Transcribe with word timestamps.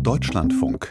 Deutschlandfunk. 0.00 0.88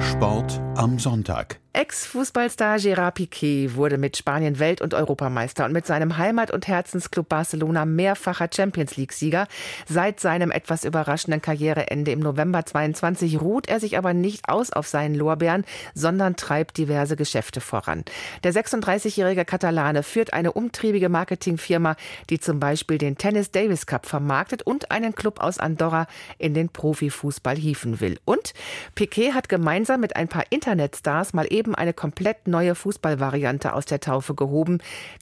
Sport 0.00 0.60
am 0.76 0.98
Sonntag. 0.98 1.62
Ex-Fußballstar 1.74 2.78
Gerard 2.78 3.14
Piquet 3.14 3.76
wurde 3.76 3.96
mit 3.96 4.18
Spanien 4.18 4.58
Welt- 4.58 4.82
und 4.82 4.92
Europameister 4.92 5.64
und 5.64 5.72
mit 5.72 5.86
seinem 5.86 6.18
Heimat- 6.18 6.50
und 6.50 6.68
Herzensclub 6.68 7.30
Barcelona 7.30 7.86
mehrfacher 7.86 8.50
Champions 8.54 8.96
League-Sieger. 8.96 9.48
Seit 9.88 10.20
seinem 10.20 10.50
etwas 10.50 10.84
überraschenden 10.84 11.40
Karriereende 11.40 12.12
im 12.12 12.20
November 12.20 12.66
22 12.66 13.40
ruht 13.40 13.68
er 13.68 13.80
sich 13.80 13.96
aber 13.96 14.12
nicht 14.12 14.50
aus 14.50 14.70
auf 14.70 14.86
seinen 14.86 15.14
Lorbeeren, 15.14 15.64
sondern 15.94 16.36
treibt 16.36 16.76
diverse 16.76 17.16
Geschäfte 17.16 17.62
voran. 17.62 18.04
Der 18.44 18.52
36-jährige 18.52 19.46
Katalane 19.46 20.02
führt 20.02 20.34
eine 20.34 20.52
umtriebige 20.52 21.08
Marketingfirma, 21.08 21.96
die 22.28 22.38
zum 22.38 22.60
Beispiel 22.60 22.98
den 22.98 23.16
Tennis 23.16 23.50
Davis 23.50 23.86
Cup 23.86 24.04
vermarktet 24.04 24.62
und 24.62 24.90
einen 24.90 25.14
Club 25.14 25.40
aus 25.40 25.58
Andorra 25.58 26.06
in 26.36 26.52
den 26.52 26.68
Profifußball 26.68 27.56
hieven 27.56 28.00
will. 28.00 28.18
Und 28.24 28.52
Piquet 28.94 29.32
hat 29.32 29.48
gemeinsam 29.48 29.91
mit 29.98 30.16
ein 30.16 30.28
paar 30.28 30.44
Internetstars 30.50 31.32
mal 31.32 31.46
eben 31.50 31.74
eine 31.74 31.92
komplett 31.92 32.48
neue 32.48 32.74
Fußballvariante 32.74 33.72
aus 33.72 33.86
der 33.86 34.00
Taufe 34.00 34.34
gehoben. 34.34 34.78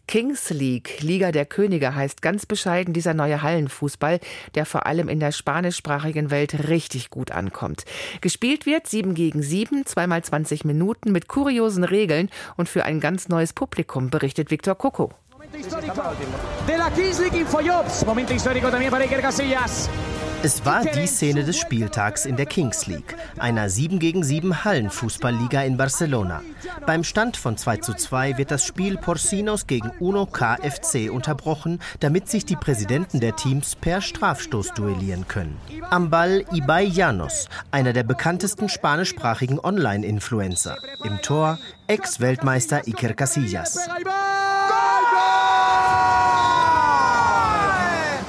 Kings 0.06 0.50
League, 0.50 1.00
Liga 1.00 1.32
der 1.32 1.46
Könige, 1.46 1.94
heißt 1.94 2.22
ganz 2.22 2.46
bescheiden 2.46 2.94
dieser 2.94 3.14
neue 3.14 3.42
Hallenfußball, 3.42 4.20
der 4.54 4.66
vor 4.66 4.86
allem 4.86 5.08
in 5.08 5.20
der 5.20 5.32
spanischsprachigen 5.32 6.30
Welt 6.30 6.68
richtig 6.68 7.10
gut 7.10 7.30
ankommt. 7.30 7.84
Gespielt 8.20 8.66
wird 8.66 8.86
7 8.86 9.14
gegen 9.14 9.42
7, 9.42 9.86
zweimal 9.86 10.22
20 10.22 10.64
Minuten 10.64 11.12
mit 11.12 11.28
kuriosen 11.28 11.84
Regeln 11.84 12.30
und 12.56 12.68
für 12.68 12.84
ein 12.84 13.00
ganz 13.00 13.28
neues 13.28 13.52
Publikum, 13.52 14.10
berichtet 14.10 14.50
Victor 14.50 14.76
Coco. 14.76 15.10
de 16.66 16.76
la 16.76 16.90
Kings 16.90 17.18
League 17.18 17.34
Infojobs. 17.34 18.04
Momento 18.04 18.32
histórico 18.32 18.70
también 18.70 18.90
para 18.90 19.04
Iker 19.04 19.20
Casillas. 19.20 19.88
Es 20.42 20.64
war 20.64 20.86
die 20.86 21.06
Szene 21.06 21.44
des 21.44 21.58
Spieltags 21.58 22.24
in 22.24 22.36
der 22.36 22.46
Kings 22.46 22.86
League, 22.86 23.14
einer 23.38 23.68
7 23.68 23.98
gegen 23.98 24.24
7 24.24 24.64
Hallenfußballliga 24.64 25.62
in 25.62 25.76
Barcelona. 25.76 26.42
Beim 26.86 27.04
Stand 27.04 27.36
von 27.36 27.58
2 27.58 27.76
zu 27.76 27.92
2 27.92 28.38
wird 28.38 28.50
das 28.50 28.64
Spiel 28.64 28.96
Porcinos 28.96 29.66
gegen 29.66 29.90
Uno 30.00 30.24
KFC 30.24 31.10
unterbrochen, 31.10 31.78
damit 32.00 32.30
sich 32.30 32.46
die 32.46 32.56
Präsidenten 32.56 33.20
der 33.20 33.36
Teams 33.36 33.76
per 33.76 34.00
Strafstoß 34.00 34.72
duellieren 34.72 35.28
können. 35.28 35.58
Am 35.90 36.08
Ball 36.08 36.46
Ibai 36.52 36.86
Llanos, 36.86 37.48
einer 37.70 37.92
der 37.92 38.04
bekanntesten 38.04 38.70
spanischsprachigen 38.70 39.60
Online-Influencer. 39.60 40.78
Im 41.04 41.20
Tor 41.20 41.58
Ex-Weltmeister 41.86 42.88
Iker 42.88 43.12
Casillas. 43.12 43.78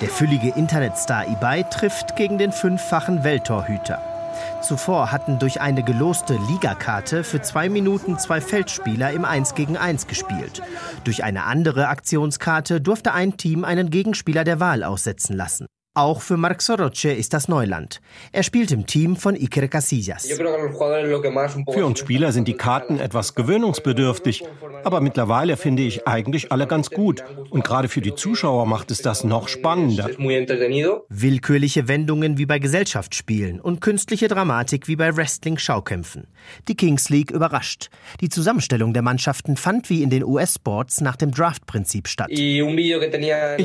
Der 0.02 0.10
füllige 0.10 0.50
Internetstar 0.50 1.28
Ibai 1.28 1.62
trifft 1.62 2.16
gegen 2.16 2.40
den 2.40 2.52
fünffachen 2.52 3.24
Welttorhüter. 3.24 4.02
Zuvor 4.64 5.12
hatten 5.12 5.38
durch 5.38 5.62
eine 5.62 5.84
geloste 5.84 6.40
Ligakarte 6.50 7.24
für 7.24 7.44
zwei 7.44 7.70
Minuten 7.70 8.18
zwei 8.18 8.42
Feldspieler 8.42 9.12
im 9.12 9.26
1 9.26 9.54
gegen 9.54 9.78
1 9.78 10.08
gespielt. 10.08 10.64
Durch 11.04 11.24
eine 11.24 11.44
andere 11.44 11.88
Aktionskarte 11.88 12.82
durfte 12.82 13.14
ein 13.14 13.38
Team 13.38 13.64
einen 13.64 13.92
Gegenspieler 13.92 14.44
der 14.44 14.60
Wahl 14.60 14.84
aussetzen 14.84 15.36
lassen. 15.36 15.68
Auch 15.94 16.22
für 16.22 16.38
Marc 16.38 16.62
Soroce 16.62 17.04
ist 17.04 17.34
das 17.34 17.50
Neuland. 17.50 18.00
Er 18.32 18.44
spielt 18.44 18.72
im 18.72 18.86
Team 18.86 19.18
von 19.18 19.36
Iker 19.36 19.68
Casillas. 19.68 20.26
Für 20.26 21.86
uns 21.86 22.00
Spieler 22.00 22.32
sind 22.32 22.48
die 22.48 22.54
Karten 22.54 22.98
etwas 22.98 23.36
gewöhnungsbedürftig, 23.36 24.42
aber 24.86 25.02
mittlerweile 25.02 25.58
finde 25.58 25.84
ich 25.84 26.08
eigentlich 26.08 26.50
alle 26.50 26.66
ganz 26.66 26.92
gut. 26.92 27.26
Und 27.50 27.66
gerade 27.66 27.90
für 27.90 28.00
die 28.00 28.16
Zuschauer 28.16 28.68
macht 28.68 28.90
es 28.90 29.02
das 29.02 29.26
noch 29.26 29.50
spannender. 29.50 30.10
Willkürliche 31.10 31.90
Wendungen 31.90 32.38
wie 32.38 32.46
bei 32.46 32.60
Gesellschaftsspielen 32.60 33.60
und 33.60 33.82
künstliche 33.82 34.30
Dramatik 34.30 34.88
wie 34.88 34.96
bei 34.96 35.14
Wrestling-Schaukämpfen. 35.18 36.28
Die 36.70 36.78
Kings 36.78 37.10
League 37.10 37.32
überrascht. 37.32 37.90
Die 38.22 38.30
Zusammenstellung 38.30 38.94
der 38.94 39.02
Mannschaften 39.02 39.58
fand 39.58 39.90
wie 39.90 40.04
in 40.04 40.10
den 40.10 40.24
US-Sports 40.24 41.02
nach 41.02 41.18
dem 41.18 41.32
Draft-Prinzip 41.32 42.08
statt. 42.08 42.30
Ich 42.32 42.62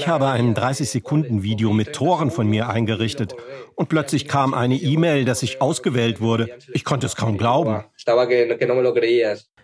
habe 0.09 0.27
ein 0.27 0.57
30-Sekunden-Video 0.57 1.73
mit 1.73 1.93
Toren 1.93 2.16
Toren 2.17 2.31
von 2.31 2.49
mir 2.49 2.71
eingerichtet. 2.71 3.35
Und 3.75 3.91
plötzlich 3.91 4.27
kam 4.27 4.55
eine 4.55 4.77
E-Mail, 4.77 5.27
dass 5.27 5.43
ich 5.43 5.61
ausgewählt 5.61 6.19
wurde. 6.23 6.49
Ich 6.73 6.83
konnte 6.83 7.05
es 7.05 7.15
kaum 7.15 7.37
glauben. 7.37 7.85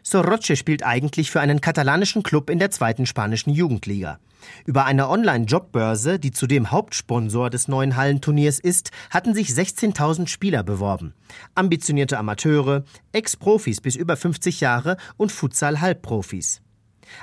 Soroche 0.02 0.56
spielt 0.56 0.84
eigentlich 0.84 1.30
für 1.30 1.40
einen 1.40 1.62
katalanischen 1.62 2.22
Club 2.22 2.50
in 2.50 2.58
der 2.58 2.70
zweiten 2.70 3.06
spanischen 3.06 3.50
Jugendliga. 3.50 4.18
Über 4.66 4.84
eine 4.84 5.08
Online-Jobbörse, 5.08 6.18
die 6.18 6.32
zudem 6.32 6.70
Hauptsponsor 6.70 7.48
des 7.48 7.68
neuen 7.68 7.96
Hallenturniers 7.96 8.58
ist, 8.58 8.90
hatten 9.08 9.32
sich 9.32 9.48
16.000 9.48 10.26
Spieler 10.26 10.62
beworben. 10.62 11.14
Ambitionierte 11.54 12.18
Amateure, 12.18 12.84
Ex-Profis 13.12 13.80
bis 13.80 13.96
über 13.96 14.18
50 14.18 14.60
Jahre 14.60 14.98
und 15.16 15.32
Futsal-Halbprofis. 15.32 16.60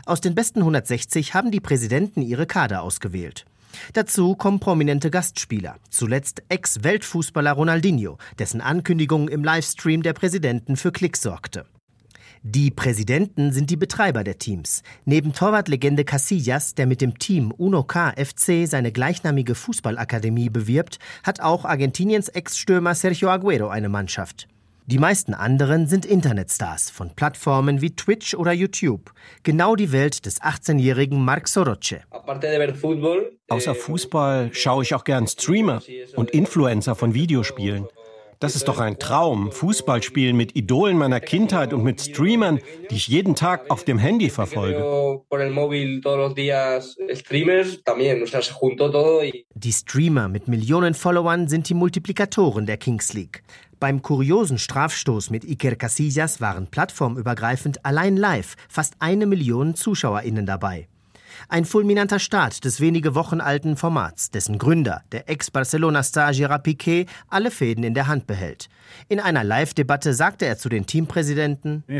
Aus 0.08 0.22
den 0.22 0.34
besten 0.34 0.60
160 0.60 1.36
haben 1.36 1.52
die 1.52 1.60
Präsidenten 1.60 2.24
ihre 2.24 2.48
Kader 2.48 2.82
ausgewählt. 2.82 3.46
Dazu 3.94 4.36
kommen 4.36 4.60
prominente 4.60 5.12
Gastspieler, 5.12 5.78
zuletzt 5.90 6.44
Ex-Weltfußballer 6.50 7.52
Ronaldinho, 7.52 8.18
dessen 8.38 8.62
Ankündigung 8.62 9.30
im 9.30 9.44
Livestream 9.44 10.04
der 10.04 10.14
Präsidenten 10.14 10.76
für 10.76 10.92
Klicks 10.92 11.22
sorgte. 11.22 11.66
Die 12.42 12.72
Präsidenten 12.72 13.52
sind 13.52 13.70
die 13.70 13.76
Betreiber 13.76 14.24
der 14.24 14.40
Teams. 14.40 14.82
Neben 15.04 15.34
Torwartlegende 15.34 16.06
Casillas, 16.06 16.74
der 16.74 16.88
mit 16.88 17.02
dem 17.02 17.20
Team 17.20 17.52
Uno 17.52 17.84
K 17.84 18.14
FC 18.14 18.66
seine 18.66 18.94
gleichnamige 18.94 19.56
Fußballakademie 19.56 20.50
bewirbt, 20.50 21.00
hat 21.24 21.42
auch 21.42 21.66
Argentiniens 21.66 22.30
Ex-Stürmer 22.30 22.96
Sergio 22.96 23.30
Aguero 23.30 23.68
eine 23.68 23.90
Mannschaft. 23.90 24.48
Die 24.90 24.98
meisten 24.98 25.36
anderen 25.36 25.86
sind 25.86 26.04
Internetstars 26.04 26.90
von 26.90 27.12
Plattformen 27.16 27.80
wie 27.80 27.96
Twitch 27.96 28.34
oder 28.34 28.52
YouTube. 28.52 29.14
Genau 29.44 29.76
die 29.76 29.92
Welt 29.92 30.26
des 30.26 30.42
18-jährigen 30.42 31.24
Marc 31.24 31.48
Soroce. 31.48 31.98
Außer 33.50 33.76
Fußball 33.76 34.50
schaue 34.52 34.82
ich 34.82 34.96
auch 34.96 35.04
gern 35.04 35.28
Streamer 35.28 35.84
und 36.16 36.32
Influencer 36.32 36.96
von 36.96 37.14
Videospielen. 37.14 37.86
Das 38.40 38.56
ist 38.56 38.70
doch 38.70 38.80
ein 38.80 38.98
Traum. 39.00 39.52
Fußball 39.52 40.02
spielen 40.02 40.38
mit 40.38 40.56
Idolen 40.56 40.98
meiner 40.98 41.20
Kindheit 41.20 41.74
und 41.74 41.84
mit 41.84 42.00
Streamern, 42.00 42.60
die 42.90 42.96
ich 42.96 43.10
jeden 43.10 43.36
Tag 43.36 43.70
auf 43.70 43.84
dem 43.84 43.98
Handy 43.98 44.30
verfolge. 44.30 44.80
Die 49.56 49.74
Streamer 49.74 50.28
mit 50.30 50.48
Millionen 50.48 50.94
Followern 50.94 51.50
sind 51.50 51.68
die 51.68 51.74
Multiplikatoren 51.74 52.66
der 52.66 52.78
Kings 52.78 53.12
League. 53.12 53.44
Beim 53.78 54.02
kuriosen 54.02 54.58
Strafstoß 54.58 55.32
mit 55.32 55.44
Iker 55.44 55.76
Casillas 55.76 56.40
waren 56.40 56.68
plattformübergreifend 56.68 57.86
allein 57.86 58.16
live 58.16 58.56
fast 58.70 58.94
eine 59.00 59.26
Million 59.26 59.76
ZuschauerInnen 59.76 60.46
dabei. 60.46 60.88
Ein 61.48 61.66
fulminanter 61.66 62.20
Start 62.20 62.66
des 62.66 62.82
wenige 62.82 63.16
Wochen 63.16 63.40
alten 63.40 63.78
Formats, 63.78 64.32
dessen 64.32 64.58
Gründer, 64.58 65.02
der 65.12 65.30
Ex-Barcelona-Star 65.30 66.34
Gerard 66.34 66.64
Piquet, 66.64 67.06
alle 67.30 67.52
Fäden 67.52 67.84
in 67.84 67.94
der 67.94 68.08
Hand 68.08 68.28
behält. 68.28 68.70
In 69.08 69.20
einer 69.20 69.44
Live-Debatte 69.44 70.14
sagte 70.14 70.46
er 70.46 70.58
zu 70.58 70.68
den 70.68 70.86
Teampräsidenten: 70.86 71.84
Ihr 71.88 71.96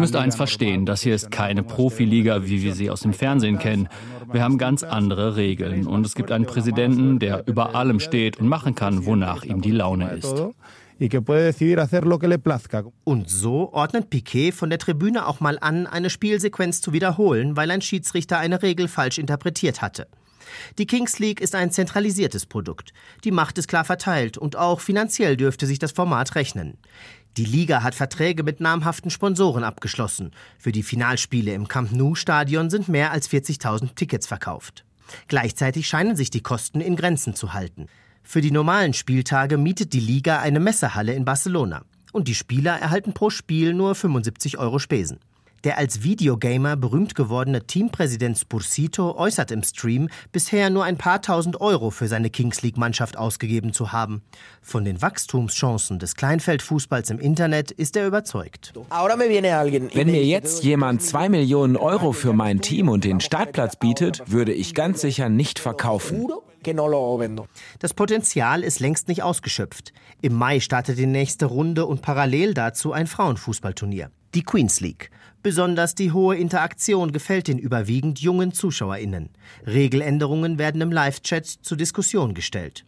müsst 0.00 0.16
eins 0.16 0.36
verstehen, 0.36 0.86
das 0.86 1.02
hier 1.02 1.14
ist 1.14 1.30
keine 1.30 1.62
Profiliga, 1.62 2.46
wie 2.46 2.62
wir 2.62 2.74
sie 2.74 2.90
aus 2.90 3.00
dem 3.00 3.12
Fernsehen 3.12 3.58
kennen. 3.58 3.88
Wir 4.32 4.42
haben 4.42 4.58
ganz 4.58 4.82
andere 4.82 5.36
Regeln 5.36 5.86
und 5.86 6.06
es 6.06 6.14
gibt 6.14 6.30
einen 6.32 6.46
Präsidenten, 6.46 7.18
der 7.18 7.46
über 7.46 7.74
allem 7.74 8.00
steht 8.00 8.38
und 8.38 8.48
machen 8.48 8.74
kann, 8.74 9.04
wonach 9.06 9.44
ihm 9.44 9.60
die 9.60 9.72
Laune 9.72 10.12
ist. 10.12 10.34
Und 13.04 13.30
so 13.30 13.72
ordnet 13.72 14.10
Piquet 14.10 14.52
von 14.52 14.68
der 14.68 14.78
Tribüne 14.78 15.26
auch 15.26 15.40
mal 15.40 15.58
an, 15.58 15.86
eine 15.86 16.10
Spielsequenz 16.10 16.82
zu 16.82 16.92
wiederholen, 16.92 17.56
weil 17.56 17.70
ein 17.70 17.80
Schiedsrichter 17.80 18.38
eine 18.38 18.62
Regel 18.62 18.86
falsch 18.86 19.16
interpretiert 19.16 19.80
hatte. 19.80 20.08
Die 20.78 20.84
Kings 20.84 21.18
League 21.18 21.40
ist 21.40 21.54
ein 21.54 21.70
zentralisiertes 21.70 22.44
Produkt. 22.44 22.92
Die 23.24 23.30
Macht 23.30 23.56
ist 23.56 23.68
klar 23.68 23.84
verteilt 23.84 24.36
und 24.36 24.56
auch 24.56 24.80
finanziell 24.80 25.38
dürfte 25.38 25.66
sich 25.66 25.78
das 25.78 25.92
Format 25.92 26.34
rechnen. 26.34 26.76
Die 27.38 27.46
Liga 27.46 27.82
hat 27.82 27.94
Verträge 27.94 28.42
mit 28.42 28.60
namhaften 28.60 29.10
Sponsoren 29.10 29.64
abgeschlossen. 29.64 30.32
Für 30.58 30.72
die 30.72 30.82
Finalspiele 30.82 31.54
im 31.54 31.66
Camp 31.66 31.92
Nou 31.92 32.14
Stadion 32.14 32.68
sind 32.68 32.88
mehr 32.88 33.10
als 33.10 33.30
40.000 33.30 33.94
Tickets 33.94 34.26
verkauft. 34.26 34.84
Gleichzeitig 35.28 35.88
scheinen 35.88 36.14
sich 36.14 36.28
die 36.28 36.42
Kosten 36.42 36.82
in 36.82 36.96
Grenzen 36.96 37.34
zu 37.34 37.54
halten. 37.54 37.86
Für 38.22 38.40
die 38.40 38.50
normalen 38.50 38.92
Spieltage 38.92 39.56
mietet 39.56 39.92
die 39.92 40.00
Liga 40.00 40.38
eine 40.38 40.60
Messehalle 40.60 41.14
in 41.14 41.24
Barcelona. 41.24 41.82
Und 42.12 42.28
die 42.28 42.34
Spieler 42.34 42.78
erhalten 42.78 43.12
pro 43.12 43.30
Spiel 43.30 43.74
nur 43.74 43.94
75 43.94 44.58
Euro 44.58 44.78
Spesen. 44.78 45.18
Der 45.64 45.76
als 45.76 46.02
Videogamer 46.02 46.76
berühmt 46.76 47.14
gewordene 47.14 47.66
Teampräsident 47.66 48.38
Spursito 48.38 49.14
äußert 49.14 49.50
im 49.50 49.62
Stream, 49.62 50.08
bisher 50.32 50.70
nur 50.70 50.84
ein 50.84 50.96
paar 50.96 51.20
tausend 51.20 51.60
Euro 51.60 51.90
für 51.90 52.08
seine 52.08 52.30
Kings 52.30 52.62
League-Mannschaft 52.62 53.18
ausgegeben 53.18 53.74
zu 53.74 53.92
haben. 53.92 54.22
Von 54.62 54.86
den 54.86 55.02
Wachstumschancen 55.02 55.98
des 55.98 56.14
Kleinfeldfußballs 56.14 57.10
im 57.10 57.18
Internet 57.18 57.72
ist 57.72 57.96
er 57.96 58.06
überzeugt. 58.06 58.72
Wenn 58.88 60.10
mir 60.10 60.24
jetzt 60.24 60.64
jemand 60.64 61.02
zwei 61.02 61.28
Millionen 61.28 61.76
Euro 61.76 62.12
für 62.12 62.32
mein 62.32 62.62
Team 62.62 62.88
und 62.88 63.04
den 63.04 63.20
Startplatz 63.20 63.76
bietet, 63.76 64.22
würde 64.26 64.54
ich 64.54 64.74
ganz 64.74 65.02
sicher 65.02 65.28
nicht 65.28 65.58
verkaufen. 65.58 66.26
Das 67.78 67.94
Potenzial 67.94 68.62
ist 68.62 68.80
längst 68.80 69.08
nicht 69.08 69.22
ausgeschöpft. 69.22 69.92
Im 70.20 70.34
Mai 70.34 70.60
startet 70.60 70.98
die 70.98 71.06
nächste 71.06 71.46
Runde 71.46 71.86
und 71.86 72.02
parallel 72.02 72.54
dazu 72.54 72.92
ein 72.92 73.06
Frauenfußballturnier, 73.06 74.10
die 74.34 74.42
Queens 74.42 74.80
League. 74.80 75.10
Besonders 75.42 75.94
die 75.94 76.12
hohe 76.12 76.36
Interaktion 76.36 77.12
gefällt 77.12 77.48
den 77.48 77.58
überwiegend 77.58 78.20
jungen 78.20 78.52
ZuschauerInnen. 78.52 79.30
Regeländerungen 79.66 80.58
werden 80.58 80.82
im 80.82 80.92
Live-Chat 80.92 81.46
zur 81.46 81.78
Diskussion 81.78 82.34
gestellt. 82.34 82.84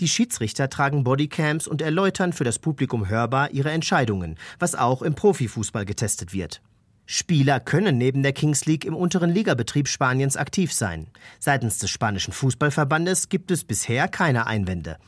Die 0.00 0.08
Schiedsrichter 0.08 0.70
tragen 0.70 1.04
Bodycams 1.04 1.66
und 1.66 1.82
erläutern 1.82 2.32
für 2.32 2.44
das 2.44 2.58
Publikum 2.58 3.08
hörbar 3.08 3.50
ihre 3.50 3.70
Entscheidungen, 3.70 4.38
was 4.58 4.74
auch 4.74 5.02
im 5.02 5.14
Profifußball 5.14 5.84
getestet 5.84 6.32
wird. 6.32 6.62
Spieler 7.06 7.60
können 7.60 7.98
neben 7.98 8.22
der 8.22 8.32
Kings 8.32 8.66
League 8.66 8.84
im 8.84 8.96
unteren 8.96 9.30
Ligabetrieb 9.30 9.86
Spaniens 9.86 10.36
aktiv 10.36 10.72
sein. 10.72 11.06
Seitens 11.38 11.78
des 11.78 11.90
spanischen 11.90 12.32
Fußballverbandes 12.32 13.28
gibt 13.28 13.52
es 13.52 13.64
bisher 13.64 14.08
keine 14.08 14.46
Einwände. 14.46 14.98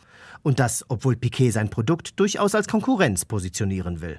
Und 0.48 0.60
das, 0.60 0.82
obwohl 0.88 1.14
Piquet 1.14 1.50
sein 1.50 1.68
Produkt 1.68 2.18
durchaus 2.18 2.54
als 2.54 2.68
Konkurrenz 2.68 3.26
positionieren 3.26 4.00
will. 4.00 4.18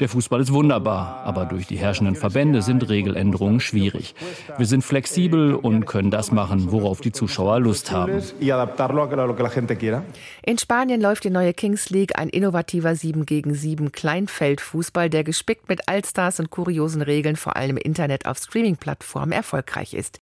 Der 0.00 0.08
Fußball 0.08 0.40
ist 0.40 0.52
wunderbar, 0.54 1.22
aber 1.26 1.44
durch 1.44 1.66
die 1.66 1.76
herrschenden 1.76 2.16
Verbände 2.16 2.62
sind 2.62 2.88
Regeländerungen 2.88 3.60
schwierig. 3.60 4.14
Wir 4.56 4.64
sind 4.64 4.84
flexibel 4.84 5.54
und 5.54 5.84
können 5.84 6.10
das 6.10 6.32
machen, 6.32 6.72
worauf 6.72 7.02
die 7.02 7.12
Zuschauer 7.12 7.60
Lust 7.60 7.90
haben. 7.90 8.22
In 10.46 10.56
Spanien 10.56 11.00
läuft 11.02 11.24
die 11.24 11.30
neue 11.30 11.52
Kings 11.52 11.90
League, 11.90 12.18
ein 12.18 12.30
innovativer 12.30 12.96
7 12.96 13.26
gegen 13.26 13.52
7 13.52 13.92
Kleinfeldfußball, 13.92 15.10
der 15.10 15.24
gespickt 15.24 15.68
mit 15.68 15.90
Allstars 15.90 16.40
und 16.40 16.48
kuriosen 16.48 17.02
Regeln 17.02 17.36
vor 17.36 17.56
allem 17.56 17.76
im 17.76 17.82
Internet 17.82 18.24
auf 18.24 18.38
Streaming-Plattformen 18.38 19.32
erfolgreich 19.32 19.92
ist. 19.92 20.22